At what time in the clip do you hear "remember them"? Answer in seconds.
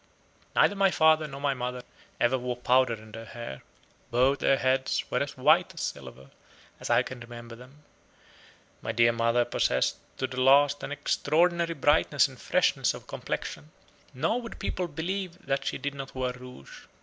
7.19-7.83